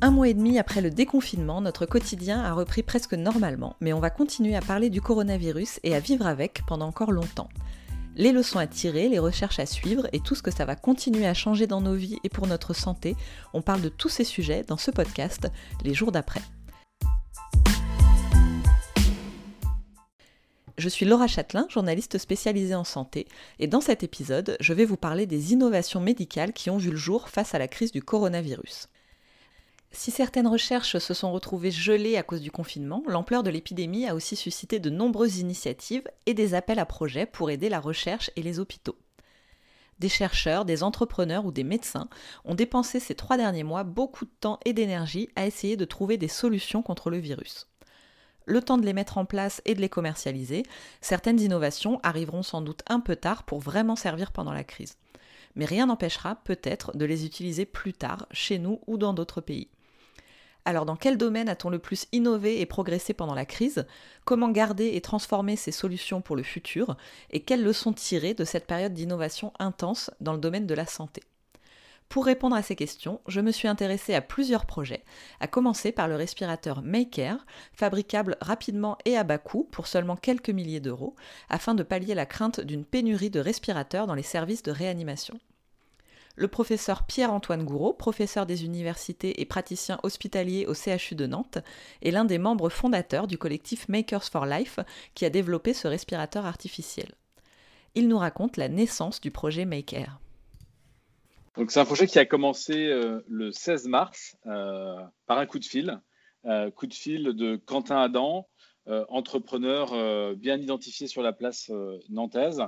[0.00, 3.98] Un mois et demi après le déconfinement, notre quotidien a repris presque normalement, mais on
[3.98, 7.48] va continuer à parler du coronavirus et à vivre avec pendant encore longtemps.
[8.14, 11.26] Les leçons à tirer, les recherches à suivre et tout ce que ça va continuer
[11.26, 13.16] à changer dans nos vies et pour notre santé,
[13.54, 15.48] on parle de tous ces sujets dans ce podcast,
[15.82, 16.42] les jours d'après.
[20.76, 23.26] Je suis Laura Châtelain, journaliste spécialisée en santé,
[23.58, 26.96] et dans cet épisode, je vais vous parler des innovations médicales qui ont vu le
[26.96, 28.88] jour face à la crise du coronavirus.
[29.98, 34.14] Si certaines recherches se sont retrouvées gelées à cause du confinement, l'ampleur de l'épidémie a
[34.14, 38.42] aussi suscité de nombreuses initiatives et des appels à projets pour aider la recherche et
[38.42, 38.96] les hôpitaux.
[39.98, 42.08] Des chercheurs, des entrepreneurs ou des médecins
[42.44, 46.16] ont dépensé ces trois derniers mois beaucoup de temps et d'énergie à essayer de trouver
[46.16, 47.66] des solutions contre le virus.
[48.46, 50.62] Le temps de les mettre en place et de les commercialiser,
[51.00, 54.96] certaines innovations arriveront sans doute un peu tard pour vraiment servir pendant la crise.
[55.56, 59.68] Mais rien n'empêchera peut-être de les utiliser plus tard, chez nous ou dans d'autres pays.
[60.68, 63.86] Alors dans quel domaine a-t-on le plus innové et progressé pendant la crise?
[64.26, 66.98] Comment garder et transformer ces solutions pour le futur?
[67.30, 71.22] Et quelles leçons tirer de cette période d'innovation intense dans le domaine de la santé?
[72.10, 75.04] Pour répondre à ces questions, je me suis intéressée à plusieurs projets,
[75.40, 80.50] à commencer par le respirateur Maker, fabricable rapidement et à bas coût pour seulement quelques
[80.50, 81.16] milliers d'euros,
[81.48, 85.40] afin de pallier la crainte d'une pénurie de respirateurs dans les services de réanimation
[86.38, 91.58] le professeur Pierre-Antoine Gouraud, professeur des universités et praticien hospitalier au CHU de Nantes,
[92.02, 94.78] est l'un des membres fondateurs du collectif Makers for Life
[95.14, 97.12] qui a développé ce respirateur artificiel.
[97.96, 100.20] Il nous raconte la naissance du projet Maker.
[101.68, 104.94] c'est un projet qui a commencé euh, le 16 mars euh,
[105.26, 106.00] par un coup de fil,
[106.44, 108.46] euh, coup de fil de Quentin Adam,
[109.10, 111.70] entrepreneur bien identifié sur la place
[112.08, 112.62] nantaise,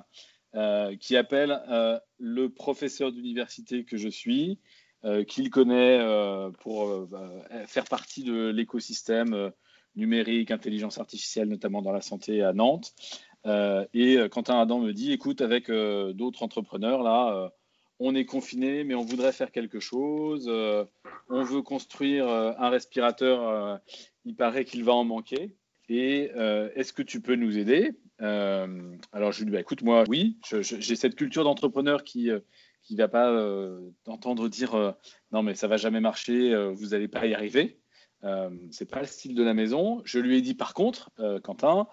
[0.57, 4.59] euh, qui appelle euh, le professeur d'université que je suis,
[5.05, 6.01] euh, qu'il connaît
[6.59, 7.09] pour
[7.69, 9.53] faire partie de l'écosystème
[9.95, 12.93] numérique, intelligence artificielle, notamment dans la santé à Nantes.
[13.95, 17.53] et Quentin Adam me dit, écoute, avec d'autres entrepreneurs, là,
[18.01, 20.49] on est confiné, mais on voudrait faire quelque chose.
[20.49, 23.81] on veut construire un respirateur.
[24.25, 25.57] il paraît qu'il va en manquer.
[25.89, 26.31] Et
[26.75, 27.93] est-ce que tu peux nous aider?
[28.23, 32.41] Euh, alors je lui dis, bah, écoute, moi, oui, j'ai cette culture d'entrepreneur qui euh,
[32.91, 34.95] va pas euh, entendre dire
[35.33, 37.79] non mais ça va jamais marcher, vous n'allez pas y arriver.
[38.71, 40.03] C'est pas le style de la maison.
[40.05, 41.11] Je lui ai dit par contre,
[41.43, 41.87] Quentin,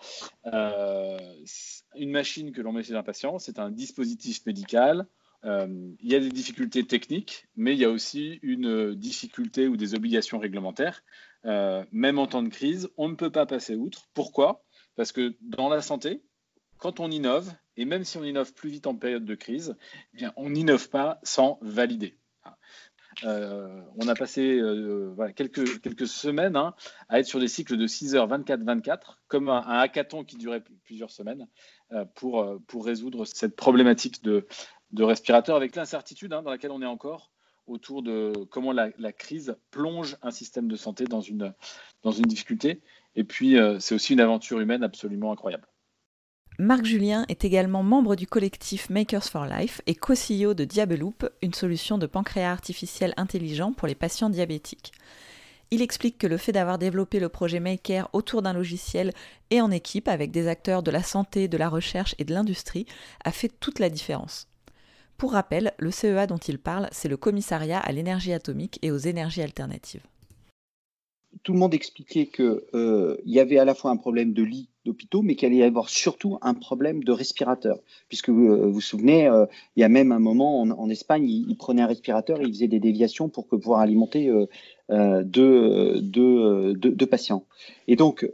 [0.43, 5.07] une machine que l'on met chez un patient, c'est un dispositif médical.
[5.43, 9.93] il y a des difficultés techniques, mais il y a aussi une difficulté ou des
[9.93, 11.03] obligations réglementaires.
[11.43, 14.09] même en temps de crise, on ne peut pas passer outre.
[14.13, 14.66] Pourquoi?
[14.97, 16.21] Parce que dans la santé,
[16.79, 19.77] quand on innove, et même si on innove plus vite en période de crise,
[20.13, 22.17] eh bien, on n'innove pas sans valider.
[23.23, 26.75] Euh, on a passé euh, quelques, semaines hein,
[27.09, 31.11] à être sur des cycles de 6 heures 24-24, comme un, hackathon qui durait plusieurs
[31.11, 31.47] semaines,
[31.93, 34.47] euh, pour, résoudre cette problématique de,
[34.91, 37.31] de respirateur, avec l'incertitude hein, dans laquelle on est encore
[37.65, 41.53] autour de comment la, crise plonge un système de santé dans une
[42.03, 42.81] difficulté.
[43.17, 45.67] Et puis, euh, c'est aussi une aventure humaine absolument incroyable.
[46.59, 51.53] Marc Julien est également membre du collectif Makers for Life et co-CEO de Diabeloop, une
[51.53, 54.91] solution de pancréas artificiel intelligent pour les patients diabétiques.
[55.71, 59.11] Il explique que le fait d'avoir développé le projet Maker autour d'un logiciel
[59.49, 62.85] et en équipe avec des acteurs de la santé, de la recherche et de l'industrie
[63.25, 64.47] a fait toute la différence.
[65.17, 68.97] Pour rappel, le CEA dont il parle, c'est le commissariat à l'énergie atomique et aux
[68.97, 70.03] énergies alternatives
[71.43, 74.69] tout le monde expliquait qu'il euh, y avait à la fois un problème de lit
[74.85, 77.79] d'hôpitaux, mais qu'il allait y avoir surtout un problème de respirateur.
[78.07, 79.45] Puisque vous euh, vous souvenez, euh,
[79.75, 82.67] il y a même un moment en, Espagne, ils, prenaient un respirateur et ils faisaient
[82.67, 84.31] des déviations pour pouvoir alimenter
[84.89, 87.45] deux, deux, patients.
[87.87, 88.29] Et donc,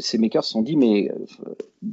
[0.00, 1.10] ces makers se sont dit, mais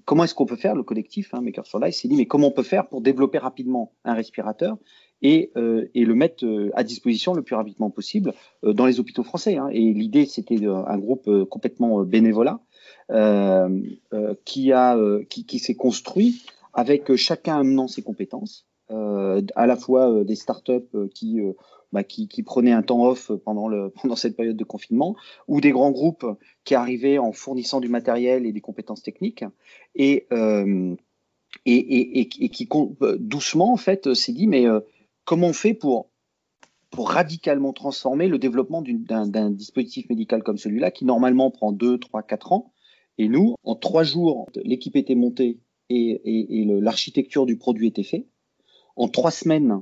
[0.05, 2.47] comment est-ce qu'on peut faire, le collectif, hein, Makers for Life, s'est dit, mais comment
[2.47, 4.77] on peut faire pour développer rapidement un respirateur
[5.23, 8.33] et, euh, et le mettre euh, à disposition le plus rapidement possible
[8.63, 9.57] euh, dans les hôpitaux français.
[9.57, 9.69] Hein.
[9.71, 12.59] Et l'idée, c'était un groupe complètement bénévolat
[14.45, 14.97] qui, a,
[15.29, 16.43] qui, qui s'est construit
[16.73, 21.39] avec chacun amenant ses compétences, à la fois des startups qui,
[21.91, 25.15] bah, qui, qui, prenaient un temps off pendant, le, pendant cette période de confinement,
[25.47, 26.25] ou des grands groupes
[26.63, 29.45] qui arrivaient en fournissant du matériel et des compétences techniques,
[29.95, 30.97] et, et,
[31.65, 32.69] et, et, qui
[33.19, 34.65] doucement en fait s'est dit mais
[35.25, 36.09] comment on fait pour,
[36.95, 42.51] radicalement transformer le développement d'un dispositif médical comme celui-là, qui normalement prend 2, 3, 4
[42.53, 42.71] ans.
[43.17, 45.59] Et nous, en 3 jours, l'équipe était montée
[45.89, 48.27] et, l'architecture du produit était faite.
[48.95, 49.81] En 3 semaines,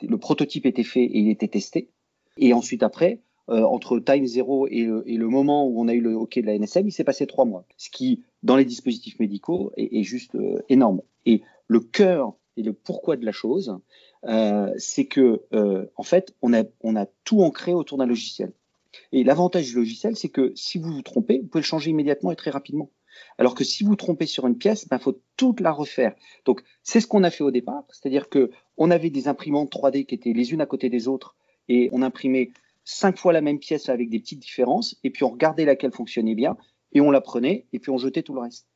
[0.00, 1.90] le prototype était fait et il était testé.
[2.36, 6.38] Et ensuite, après, entre time zéro et le, moment où on a eu le OK
[6.38, 7.66] de la NSM, il s'est passé trois mois.
[7.76, 10.36] Ce qui, dans les dispositifs médicaux, est, juste
[10.68, 11.02] énorme.
[11.26, 13.76] Et le cœur et le pourquoi de la chose,
[14.24, 15.42] c'est que,
[15.96, 18.52] en fait, on a, on a tout ancré autour d'un logiciel.
[19.12, 22.30] Et l'avantage du logiciel, c'est que si vous vous trompez, vous pouvez le changer immédiatement
[22.30, 22.90] et très rapidement.
[23.38, 26.14] Alors que si vous trompez sur une pièce, il ben, faut toute la refaire.
[26.44, 27.84] Donc, c'est ce qu'on a fait au départ.
[27.90, 31.36] C'est-à-dire que on avait des imprimantes 3D qui étaient les unes à côté des autres
[31.68, 32.52] et on imprimait
[32.84, 36.34] cinq fois la même pièce avec des petites différences et puis on regardait laquelle fonctionnait
[36.34, 36.56] bien
[36.92, 38.66] et on la prenait et puis on jetait tout le reste.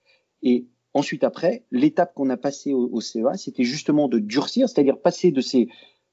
[0.42, 0.66] Et
[0.96, 5.40] ensuite, après, l'étape qu'on a passée au, CEA, c'était justement de durcir, c'est-à-dire passer de
[5.40, 5.68] ces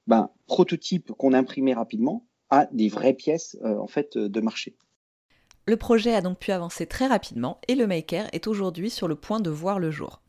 [0.07, 4.75] ben, prototypes qu'on imprimait rapidement à des vraies pièces euh, en fait de marché.
[5.65, 9.15] Le projet a donc pu avancer très rapidement et le Maker est aujourd'hui sur le
[9.15, 10.21] point de voir le jour.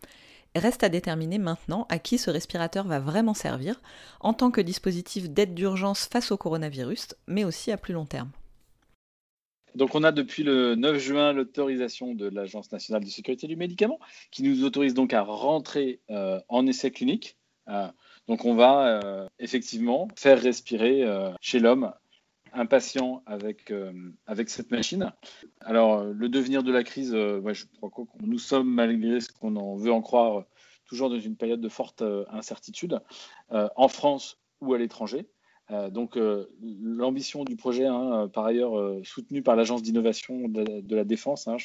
[0.55, 3.83] Reste à déterminer maintenant à qui ce respirateur va vraiment servir,
[4.21, 8.31] en tant que dispositif d'aide d'urgence face au coronavirus, mais aussi à plus long terme.
[9.75, 13.99] Donc on a depuis le 9 juin l'autorisation de l'Agence nationale de sécurité du médicament
[14.31, 17.37] qui nous autorise donc à rentrer euh, en essai clinique.
[17.69, 17.88] Euh,
[18.29, 21.05] donc on va euh, effectivement faire respirer
[21.41, 21.93] chez l'homme
[22.56, 23.73] un patient avec,
[24.26, 25.12] avec cette machine.
[25.61, 29.75] Alors, le devenir de la crise, je crois que nous sommes, malgré ce qu'on en
[29.75, 30.44] veut en croire,
[30.87, 33.00] toujours dans une période de forte incertitude,
[33.50, 35.27] en France ou à l'étranger.
[35.71, 36.19] Donc,
[36.83, 41.57] l'ambition du projet, hein, par ailleurs soutenu par l'Agence d'innovation de, la défense, hein,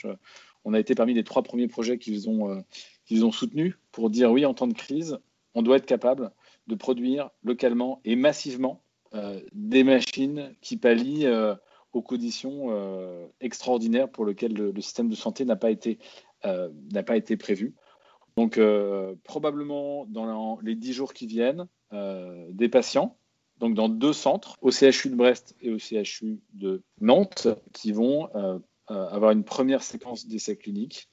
[0.63, 2.63] on a été parmi les trois premiers projets qu'ils ont,
[3.11, 5.19] ont soutenus pour dire oui, en temps de crise,
[5.53, 6.31] on doit être capable
[6.67, 8.81] de produire localement et massivement
[9.15, 11.55] euh, des machines qui pallient euh,
[11.93, 15.97] aux conditions euh, extraordinaires pour lesquelles le, système de santé n'a pas été
[17.37, 17.73] prévu.
[18.37, 18.59] Donc
[19.23, 23.17] probablement dans les dix jours qui viennent, des patients
[23.59, 28.29] donc dans deux centres, au CHU de Brest et au CHU de Nantes, qui vont
[28.87, 31.09] avoir une première séquence d'essais cliniques,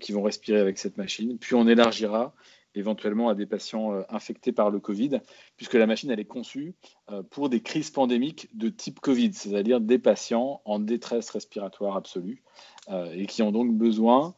[0.00, 1.38] qui vont respirer avec cette machine.
[1.38, 2.34] Puis on élargira
[2.76, 5.20] éventuellement à des patients euh, infectés par le Covid,
[5.56, 6.74] puisque la machine elle est conçue
[7.10, 12.42] euh, pour des crises pandémiques de type Covid, c'est-à-dire des patients en détresse respiratoire absolue
[12.90, 14.34] euh, et qui ont donc besoin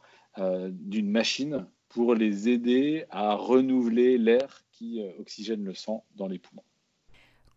[0.71, 6.63] d'une machine pour les aider à renouveler l'air qui oxygène le sang dans les poumons.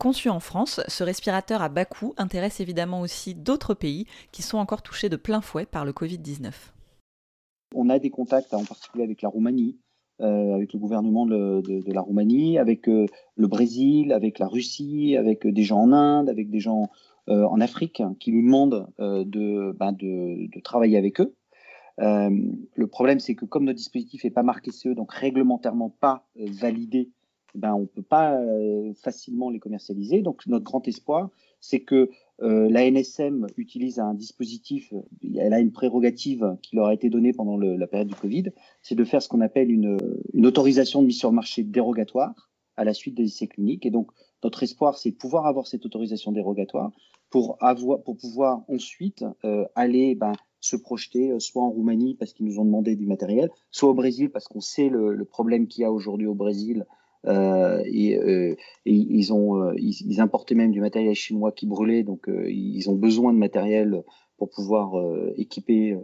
[0.02, 4.58] Conçu en France, ce respirateur à bas coût intéresse évidemment aussi d'autres pays qui sont
[4.58, 6.52] encore touchés de plein fouet par le Covid-19.
[7.76, 9.78] On a des contacts en particulier avec la Roumanie,
[10.20, 13.06] euh, avec le gouvernement de, la Roumanie, avec euh,
[13.36, 16.90] le Brésil, avec la Russie, avec euh, des gens en Inde, avec des gens
[17.28, 21.36] en Afrique qui nous demandent ben, de, travailler avec eux.
[22.00, 27.12] le problème, c'est que comme notre dispositif n'est pas marqué CE, donc réglementairement pas validé,
[27.56, 28.40] ben, on ne peut pas
[28.96, 30.22] facilement les commercialiser.
[30.22, 31.30] Donc notre grand espoir,
[31.62, 32.10] c'est que
[32.42, 34.92] euh, la NSM utilise un dispositif,
[35.38, 38.46] elle a une prérogative qui leur a été donnée pendant la période du Covid,
[38.82, 39.98] c'est de faire ce qu'on appelle une,
[40.44, 43.86] autorisation de mise sur le marché dérogatoire à la suite des essais cliniques.
[43.86, 44.10] Et donc,
[44.44, 46.92] notre espoir, c'est pouvoir avoir cette autorisation dérogatoire
[47.30, 52.34] pour, avoir, pour pouvoir ensuite euh, aller ben, se projeter euh, soit en Roumanie parce
[52.34, 55.84] qu'ils nous ont demandé du matériel, soit au Brésil parce qu'on sait le problème qu'il
[55.84, 56.88] y a aujourd'hui au Brésil
[57.28, 58.56] euh, et, euh,
[58.88, 64.04] euh, ils, importaient même du matériel chinois qui brûlait, donc ils ont besoin de matériel
[64.38, 64.94] pour pouvoir
[65.38, 65.96] équiper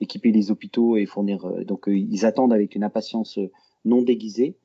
[0.00, 1.64] les hôpitaux et fournir.
[1.64, 3.38] donc ils attendent avec une impatience
[3.84, 4.56] non déguisée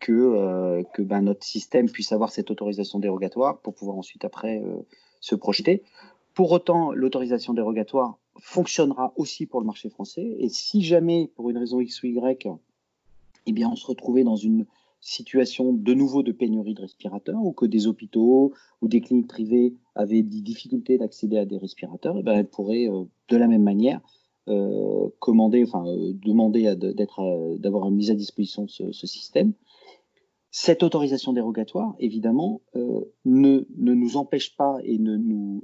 [0.00, 4.62] que, que ben, notre système puisse avoir cette autorisation dérogatoire pour pouvoir ensuite après
[5.20, 5.82] se projeter.
[6.32, 10.36] Pour autant, l'autorisation dérogatoire fonctionnera aussi pour le marché français.
[10.38, 12.46] Et si jamais, pour une raison X ou Y,
[13.46, 14.64] eh bien, on se retrouvait dans une
[15.00, 18.52] situation de nouveau de pénurie de respirateurs ou que des hôpitaux
[18.82, 22.88] ou des cliniques privées avaient des difficultés d'accéder à des respirateurs, eh ben, elles pourraient
[22.88, 24.00] euh, de la même manière
[24.48, 29.52] euh, commander, euh, demander d'être, d'avoir une mise à disposition ce, ce, système.
[30.50, 35.62] Cette autorisation dérogatoire, évidemment, ne, ne, nous empêche pas et ne nous,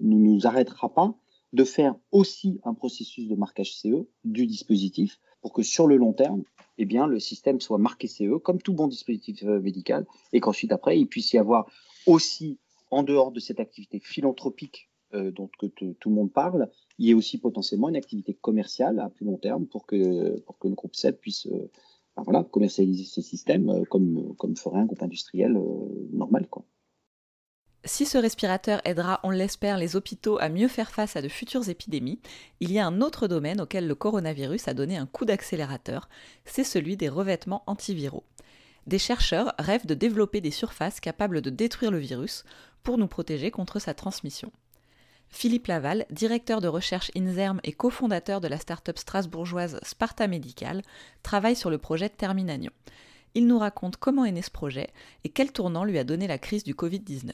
[0.00, 1.14] ne nous arrêtera pas
[1.52, 6.14] de faire aussi un processus de marquage CE du dispositif pour que sur le long
[6.14, 6.42] terme,
[6.78, 10.72] eh bien, le système soit marqué CE comme tout bon dispositif euh, médical et qu'ensuite
[10.72, 11.66] après, il puisse y avoir
[12.06, 12.58] aussi,
[12.90, 17.10] en dehors de cette activité philanthropique euh, dont que tout le monde parle, il y
[17.10, 20.74] ait aussi potentiellement une activité commerciale à plus long terme pour que, pour que le
[20.74, 21.70] groupe CEP puisse euh,
[22.16, 25.58] ben voilà, commercialiser ces systèmes comme, comme ferait un groupe industriel
[26.12, 26.46] normal.
[26.50, 26.62] Quoi.
[27.84, 31.68] Si ce respirateur aidera, on l'espère, les hôpitaux à mieux faire face à de futures
[31.68, 32.20] épidémies,
[32.60, 36.08] il y a un autre domaine auquel le coronavirus a donné un coup d'accélérateur,
[36.44, 38.22] c'est celui des revêtements antiviraux.
[38.86, 42.44] Des chercheurs rêvent de développer des surfaces capables de détruire le virus
[42.84, 44.52] pour nous protéger contre sa transmission.
[45.28, 50.82] Philippe Laval, directeur de recherche INSERM et cofondateur de la start-up strasbourgeoise Sparta Medical,
[51.24, 52.72] travaille sur le projet Terminanion.
[53.34, 54.90] Il nous raconte comment est né ce projet
[55.24, 57.32] et quel tournant lui a donné la crise du Covid-19.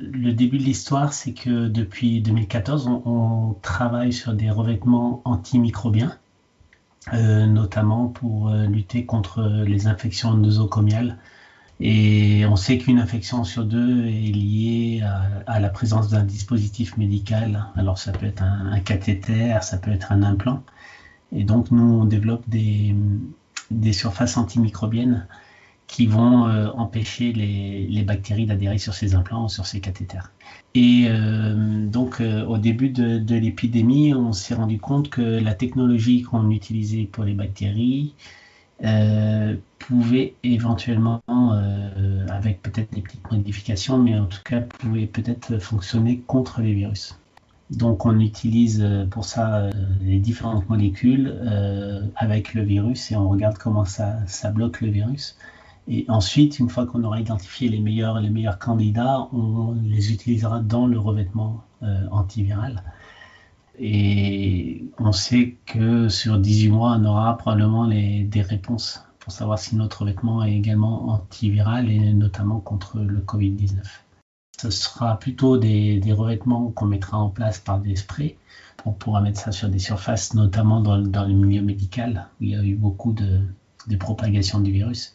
[0.00, 6.16] Le début de l'histoire, c'est que depuis 2014, on, travaille sur des revêtements antimicrobiens,
[7.12, 11.18] euh, notamment pour euh, lutter contre les infections nosocomiales
[11.80, 15.04] et on sait qu'une infection sur deux est liée
[15.46, 17.66] à, la présence d'un dispositif médical.
[17.76, 20.64] Alors ça peut être un, cathéter, ça peut être un implant.
[21.30, 22.94] Et donc nous, on développe des,
[23.92, 25.26] surfaces antimicrobiennes
[25.88, 30.30] qui vont euh, empêcher les, bactéries d'adhérer sur ces implants sur ces cathéters.
[30.74, 35.54] Et euh, donc euh, au début de, de l'épidémie, on s'est rendu compte que la
[35.54, 38.14] technologie qu'on utilisait pour les bactéries
[39.80, 41.20] pouvait éventuellement,
[42.28, 47.18] avec peut-être des petites modifications, mais en tout cas pouvait peut-être fonctionner contre les virus.
[47.70, 49.68] Donc on utilise pour ça
[50.00, 51.34] les différentes molécules
[52.14, 55.36] avec le virus et on regarde comment ça, ça bloque le virus.
[55.88, 60.60] Et ensuite, une fois qu'on aura identifié les meilleurs, les meilleurs candidats, on les utilisera
[60.60, 61.64] dans le revêtement
[62.10, 62.82] antiviral.
[63.78, 69.76] Et on sait que sur 18 mois, on aura probablement des réponses pour savoir si
[69.76, 73.82] notre vêtement est également antiviral et notamment contre le Covid-19.
[74.60, 78.36] Ce sera plutôt des, revêtements qu'on mettra en place par des sprays.
[78.84, 82.56] On pourra mettre ça sur des surfaces, notamment dans, le milieu médical, où il y
[82.56, 85.14] a eu beaucoup de propagation du virus.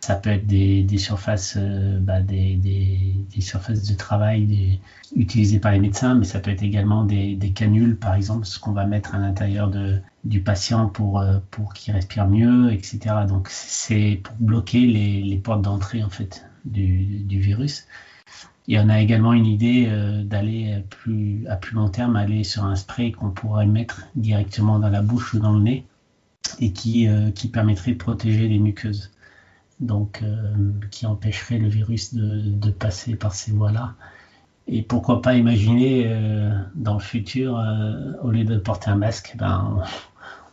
[0.00, 4.80] Ça peut être des, surfaces, euh, bah, des, surfaces de travail
[5.14, 8.72] utilisées par les médecins, mais ça peut être également des, canules, par exemple, ce qu'on
[8.72, 9.70] va mettre à l'intérieur
[10.24, 12.98] du patient pour, euh, pour qu'il respire mieux, etc.
[13.26, 17.86] Donc c'est pour bloquer les, portes d'entrée en fait du, virus.
[18.70, 20.84] Et on a également une idée euh, d'aller
[21.48, 25.34] à plus long terme, aller sur un spray qu'on pourrait mettre directement dans la bouche
[25.34, 25.86] ou dans le nez
[26.60, 27.08] et qui
[27.52, 29.10] permettrait de protéger les muqueuses
[29.80, 33.94] donc euh, qui empêcherait le virus de, passer par ces voies-là.
[34.66, 39.34] Et pourquoi pas imaginer euh, dans le futur, euh, au lieu de porter un masque,
[39.38, 39.82] ben,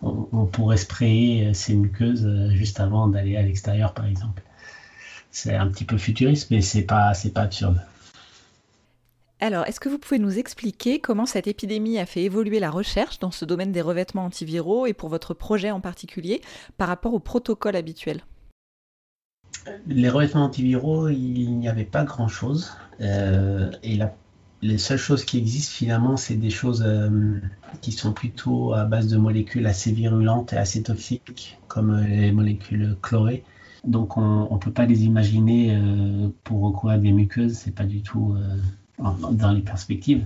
[0.02, 4.42] on, pourrait sprayer ces muqueuses juste avant d'aller à l'extérieur, par exemple.
[5.32, 7.82] C'est un petit peu futuriste, mais c'est pas, pas absurde.
[9.42, 13.20] Alors, est-ce que vous pouvez nous expliquer comment cette épidémie a fait évoluer la recherche
[13.20, 16.42] dans ce domaine des revêtements antiviraux et pour votre projet en particulier
[16.78, 18.22] par rapport au protocole habituel?
[19.88, 22.72] Les revêtements antiviraux, il n'y avait pas grand-chose.
[23.02, 24.00] Euh, et
[24.62, 27.40] les seules choses qui existent finalement, c'est des choses euh,
[27.82, 32.32] qui sont plutôt à base de molécules assez virulentes et assez toxiques, comme euh, les
[32.32, 33.44] molécules chlorées.
[33.84, 35.80] Donc on ne peut pas les imaginer
[36.44, 38.36] pour recouvrir des muqueuses, c'est pas du tout
[38.98, 40.26] dans les perspectives.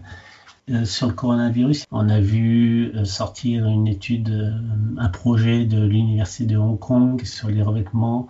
[0.85, 4.55] sur le coronavirus, on a vu sortir une étude,
[4.97, 8.29] un projet de l'Université de Hong Kong sur les revêtements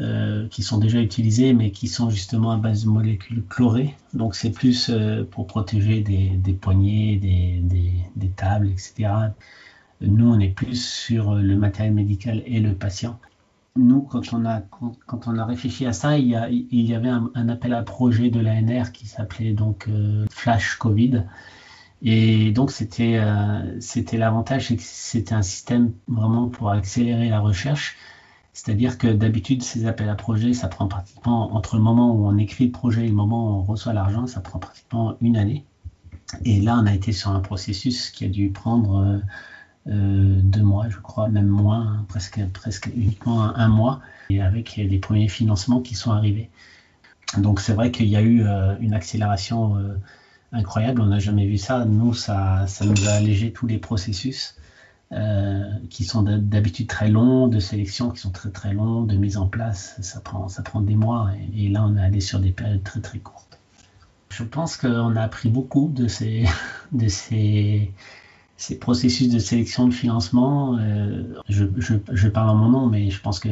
[0.00, 3.94] euh, qui sont déjà utilisés, mais qui sont justement à base de molécules chlorées.
[4.14, 9.10] Donc c'est plus euh, pour protéger des, des poignées, des, tables, etc.
[10.00, 13.18] Nous, on est plus sur le matériel médical et le patient.
[13.76, 17.74] Nous, quand on a, quand, on a réfléchi à ça, il y, avait un, appel
[17.74, 21.24] à projet de l'ANR qui s'appelait donc euh, Flash Covid.
[22.00, 23.18] Et donc c'était
[24.12, 27.98] l'avantage, c'était un système vraiment pour accélérer la recherche
[28.62, 32.36] c'est-à-dire que d'habitude, ces appels à projets, ça prend pratiquement, entre le moment où on
[32.36, 35.64] écrit le projet et le moment où on reçoit l'argent, ça prend pratiquement une année.
[36.44, 39.18] Et là, on a été sur un processus qui a dû prendre euh,
[39.86, 44.98] euh, deux mois, je crois, même moins, presque, presque uniquement un, mois, et avec les
[44.98, 46.50] premiers financements qui sont arrivés.
[47.38, 49.78] Donc c'est vrai qu'il y a eu euh, une accélération
[50.52, 51.86] incroyable, on n'a jamais vu ça.
[51.86, 54.54] Nous, ça, ça nous a allégé tous les processus.
[55.12, 59.38] Euh, qui sont d'habitude très longs, de sélection qui sont très très longs, de mise
[59.38, 62.52] en place, ça prend, ça prend des mois et, là on est allé sur des
[62.52, 63.58] périodes très très courtes.
[64.28, 66.44] Je pense qu'on a appris beaucoup de ces,
[66.92, 67.92] de ces,
[68.56, 70.78] ces processus de sélection de financement.
[70.78, 73.48] Euh, je, parle en mon nom, mais je pense que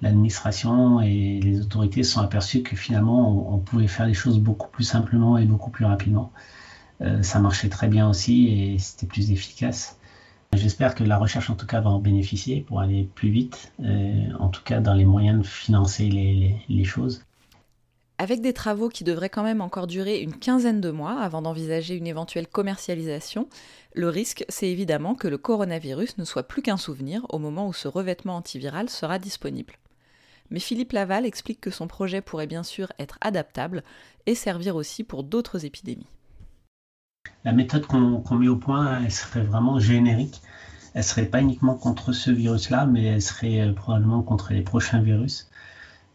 [0.00, 4.68] l'administration et les autorités se sont aperçues que finalement on, pouvait faire les choses beaucoup
[4.68, 6.30] plus simplement et beaucoup plus rapidement.
[7.00, 9.98] Euh, ça marchait très bien aussi et c'était plus efficace.
[10.56, 14.28] J'espère que la recherche en tout cas va en bénéficier pour aller plus vite, euh,
[14.38, 17.24] en tout cas dans les moyens de financer les, choses.
[18.18, 21.96] Avec des travaux qui devraient quand même encore durer une quinzaine de mois avant d'envisager
[21.96, 23.48] une éventuelle commercialisation,
[23.94, 27.72] le risque, c'est évidemment que le coronavirus ne soit plus qu'un souvenir au moment où
[27.72, 29.74] ce revêtement antiviral sera disponible.
[30.50, 33.82] mais Philippe Laval explique que son projet pourrait bien sûr être adaptable
[34.26, 36.06] et servir aussi pour d'autres épidémies.
[37.44, 40.40] La méthode qu'on met au point, elle serait vraiment générique.
[40.94, 45.00] Elle serait pas uniquement contre ce virus-là, mais elle serait euh, probablement contre les prochains
[45.00, 45.50] virus.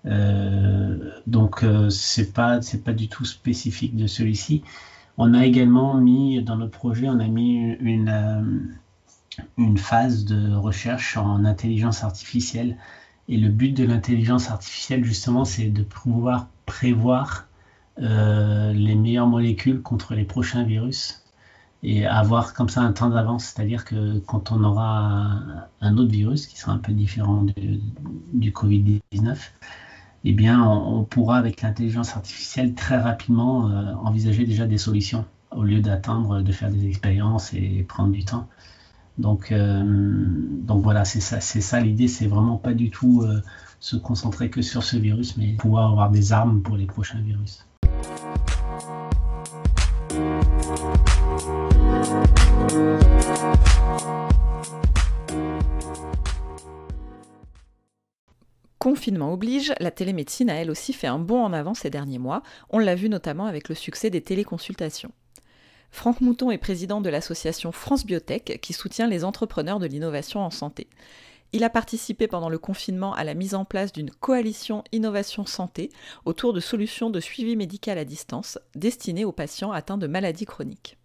[0.06, 4.64] Euh, donc euh, c'est pas pas du tout spécifique de celui-ci.
[5.18, 8.78] On a également mis dans notre projet, on a mis une
[9.58, 12.78] une phase de recherche en intelligence artificielle.
[13.28, 17.49] Et le but de l'intelligence artificielle, justement, c'est de pouvoir prévoir
[18.02, 21.24] euh, les meilleures molécules contre les prochains virus
[21.84, 23.46] et avoir comme ça un temps d'avance.
[23.46, 25.40] C'est-à-dire que quand on aura
[25.82, 27.46] un autre virus qui sera un peu différent
[28.34, 29.38] du, Covid-19,
[30.26, 35.64] eh bien, on, pourra, avec l'intelligence artificielle, très rapidement euh, envisager déjà des solutions au
[35.64, 38.48] lieu d'attendre de faire des expériences et prendre du temps.
[39.18, 39.84] Donc, euh,
[40.68, 43.26] voilà, c'est ça, ça l'idée, c'est vraiment pas du tout
[43.80, 47.66] se concentrer que sur ce virus, mais pouvoir avoir des armes pour les prochains virus.
[58.80, 62.42] Confinement oblige, la télémédecine a elle aussi fait un bond en avant ces derniers mois.
[62.70, 65.12] On l'a vu notamment avec le succès des téléconsultations.
[65.92, 70.50] Franck Mouton est président de l'association France Biotech qui soutient les entrepreneurs de l'innovation en
[70.50, 70.88] santé.
[71.52, 75.90] Il a participé pendant le confinement à la mise en place d'une coalition innovation santé
[76.26, 80.98] autour de solutions de suivi médical à distance destinées aux patients atteints de maladies chroniques.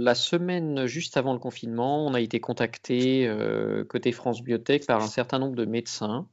[0.00, 5.02] La semaine juste avant le confinement, on a été contacté euh, côté France Biotech par
[5.02, 6.28] un certain nombre de médecins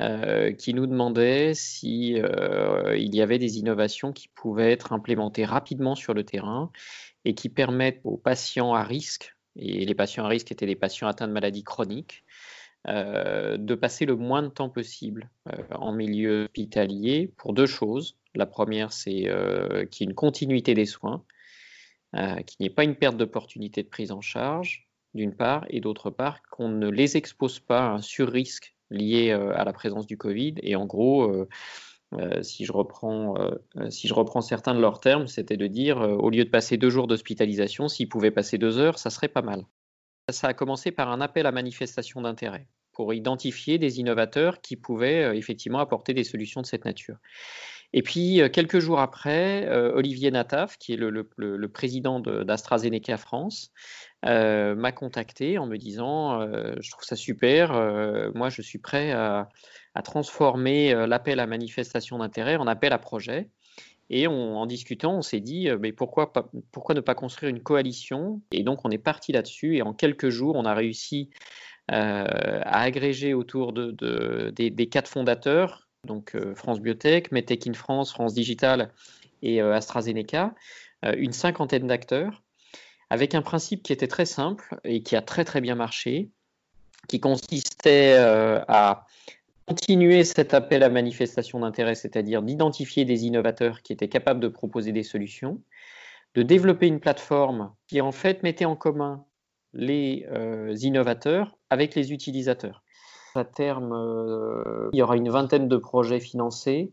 [0.00, 5.44] euh, qui nous demandait si euh, il y avait des innovations qui pouvaient être implémentées
[5.44, 6.70] rapidement sur le terrain
[7.24, 11.08] et qui permettent aux patients à risque, et les patients à risque étaient les patients
[11.08, 12.24] atteints de maladies chroniques,
[12.88, 15.30] euh, de passer le moins de temps possible
[15.70, 18.16] en milieu hospitalier pour deux choses.
[18.34, 19.28] La première, c'est
[19.90, 21.24] qu'il y ait une continuité des soins,
[22.14, 26.10] qu'il n'y ait pas une perte d'opportunité de prise en charge, d'une part, et d'autre
[26.10, 30.54] part, qu'on ne les expose pas à un surrisque euh, à la présence du Covid.
[30.62, 31.48] Et en gros, euh,
[32.14, 33.34] euh, si, je reprends,
[33.88, 36.90] si je reprends certains de leurs termes, c'était de dire, au lieu de passer deux
[36.90, 39.64] jours d'hospitalisation, s'ils pouvaient passer deux heures, ça serait pas mal.
[40.28, 45.36] Ça a commencé par un appel à manifestation d'intérêt pour identifier des innovateurs qui pouvaient
[45.36, 47.16] effectivement apporter des solutions de cette nature.
[47.94, 53.72] Et puis, quelques jours après, Olivier Nataf, qui est le, président d'AstraZeneca France,
[54.24, 58.78] euh, m'a contacté en me disant euh, Je trouve ça super, euh, moi je suis
[58.78, 59.48] prêt à,
[60.04, 63.50] transformer l'appel à manifestation d'intérêt en appel à projet.
[64.14, 66.32] Et en discutant, on s'est dit mais pourquoi,
[66.70, 68.42] pourquoi ne pas construire une coalition?
[68.52, 69.76] Et donc on est parti là-dessus.
[69.78, 71.30] Et en quelques jours, on a réussi
[71.88, 78.92] à agréger autour de, des, quatre fondateurs, donc France Biotech, Medtech in France, France Digital
[79.42, 80.54] et AstraZeneca,
[81.16, 82.42] une cinquantaine d'acteurs
[83.12, 86.30] avec un principe qui était très simple et qui a très très bien marché,
[87.08, 89.04] qui consistait euh, à
[89.72, 94.92] continuer cet appel à manifestation d'intérêt, c'est-à-dire d'identifier des innovateurs qui étaient capables de proposer
[94.92, 95.62] des solutions,
[96.34, 99.24] de développer une plateforme qui en fait mettait en commun
[99.72, 102.84] les euh, innovateurs avec les utilisateurs.
[103.34, 106.92] À terme, euh, il y aura une vingtaine de projets financés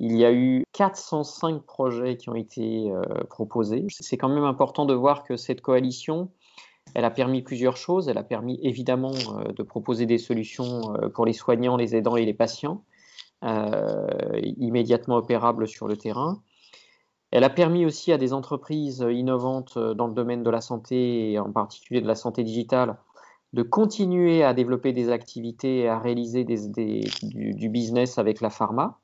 [0.00, 3.86] il y a eu 405 projets qui ont été euh, proposés.
[3.90, 6.30] C'est quand même important de voir que cette coalition,
[6.94, 8.08] elle a permis plusieurs choses.
[8.08, 12.16] Elle a permis évidemment euh, de proposer des solutions euh, pour les soignants, les aidants
[12.16, 12.82] et les patients,
[13.42, 16.42] immédiatement opérables sur le terrain.
[17.30, 21.38] Elle a permis aussi à des entreprises innovantes dans le domaine de la santé, et
[21.38, 22.98] en particulier de la santé digitale,
[23.52, 28.98] de continuer à développer des activités et à réaliser du, business avec la pharma.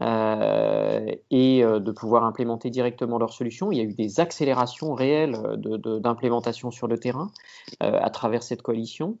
[0.00, 3.70] Euh, et euh, de pouvoir implémenter directement leurs solutions.
[3.70, 7.30] Il y a eu des accélérations réelles d'implémentation sur le terrain
[7.82, 9.18] euh, à travers cette coalition.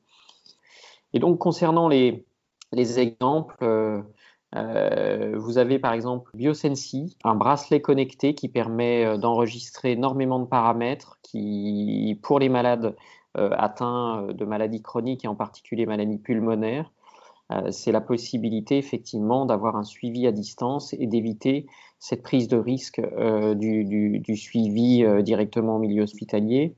[1.12, 2.24] Et donc, concernant les,
[2.72, 3.56] les exemples,
[4.54, 12.18] vous avez par exemple Biosensi, un bracelet connecté qui permet d'enregistrer énormément de paramètres qui,
[12.22, 12.96] pour les malades
[13.34, 17.01] atteints de maladies chroniques et en particulier maladies pulmonaires, euh,
[17.70, 21.66] c'est la possibilité effectivement d'avoir un suivi à distance et d'éviter
[21.98, 26.74] cette prise de risque euh, du, suivi euh, directement au milieu hospitalier.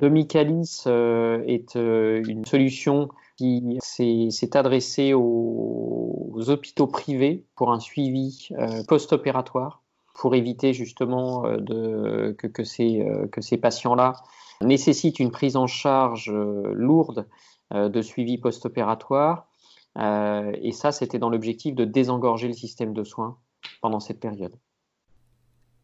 [0.00, 8.50] Domicalis est une solution qui s'est adressée aux, hôpitaux privés pour un suivi
[8.86, 9.82] post-opératoire
[10.14, 14.12] pour éviter justement que ces patients-là
[14.60, 17.26] nécessitent une prise en charge lourde
[17.72, 19.46] de suivi post-opératoire
[19.96, 23.38] et ça, c'était dans l'objectif de désengorger le système de soins
[23.80, 24.56] pendant cette période.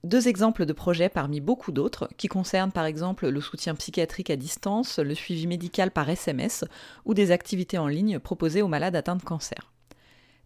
[0.04, 4.36] Deux exemples de projets parmi beaucoup d'autres qui concernent par exemple le soutien psychiatrique à
[4.36, 6.64] distance, le suivi médical par SMS
[7.04, 9.72] ou des activités en ligne proposées aux malades atteints de cancer.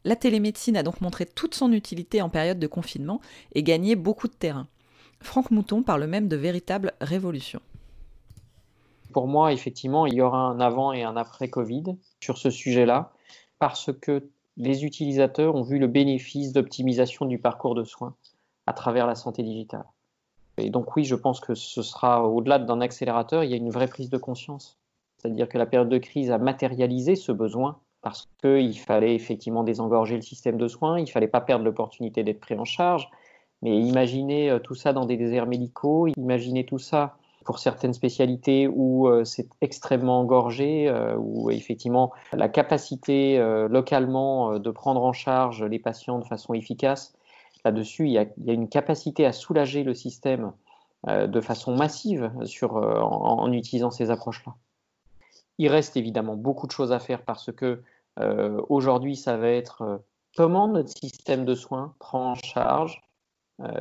[0.05, 3.21] La télémédecine a donc montré toute son utilité en période de confinement
[3.55, 4.67] et gagné beaucoup de terrain.
[5.21, 7.61] Franck Mouton parle même de véritable révolution.
[9.13, 11.85] Pour moi, effectivement, il y aura un avant et un après Covid
[12.21, 13.13] sur ce sujet-là,
[13.63, 18.17] parce que les utilisateurs ont vu le bénéfice d'optimisation du parcours de soins
[18.67, 19.85] à travers la santé digitale.
[20.59, 23.71] Et donc oui, je pense que ce sera au-delà d'un accélérateur, il y a une
[23.71, 24.81] vraie prise de conscience.
[25.17, 30.17] C'est-à-dire que la période de crise a matérialisé ce besoin parce qu'il fallait effectivement désengorger
[30.17, 33.09] le système de soins, il ne fallait pas perdre l'opportunité d'être pris en charge.
[33.63, 38.69] Mais imaginez euh, tout ça dans des déserts médicaux, imaginez tout ça pour certaines spécialités
[38.69, 45.63] où euh, c'est extrêmement engorgé, euh, où effectivement la capacité localement de prendre en charge
[45.65, 47.15] les patients de façon efficace,
[47.65, 50.53] là-dessus, il, y a une capacité à soulager le système
[51.07, 54.55] de façon massive sur, en, utilisant ces approches-là.
[55.59, 57.83] Il reste évidemment beaucoup de choses à faire parce que
[58.69, 60.03] aujourd'hui, ça va être
[60.37, 63.03] comment notre système de soins prend en charge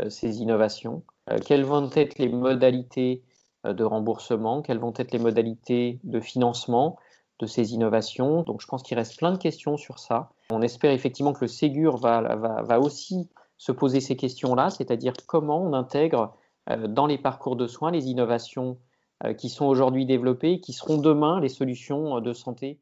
[0.10, 1.04] ces innovations,
[1.46, 3.31] quelles vont être les modalités euh,
[3.64, 6.98] de remboursement, quelles vont être les modalités de financement
[7.42, 8.44] de ces innovations.
[8.44, 10.30] Donc je pense qu'il reste plein de questions sur ça.
[10.52, 15.62] On espère effectivement que le Ségur va, va, aussi se poser ces questions-là, c'est-à-dire comment
[15.62, 16.34] on intègre
[16.70, 18.78] euh, dans les parcours de soins les innovations
[19.24, 22.80] euh, qui sont aujourd'hui développées, qui seront demain les solutions de santé.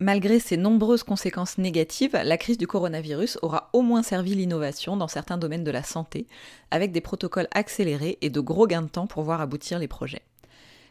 [0.00, 5.08] Malgré ses nombreuses conséquences négatives, la crise du coronavirus aura au moins servi l'innovation dans
[5.08, 6.28] certains domaines de la santé,
[6.70, 10.22] avec des protocoles accélérés et de gros gains de temps pour voir aboutir les projets.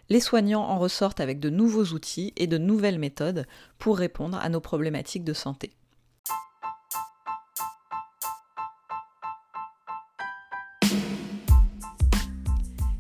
[0.09, 3.45] Les soignants en ressortent avec de nouveaux outils et de nouvelles méthodes
[3.79, 5.71] pour répondre à nos problématiques de santé.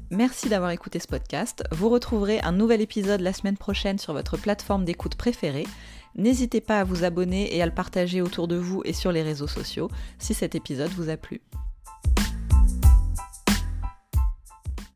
[0.09, 1.65] Merci d'avoir écouté ce podcast.
[1.71, 5.67] Vous retrouverez un nouvel épisode la semaine prochaine sur votre plateforme d'écoute préférée.
[6.15, 9.23] N'hésitez pas à vous abonner et à le partager autour de vous et sur les
[9.23, 9.89] réseaux sociaux
[10.19, 11.41] si cet épisode vous a plu.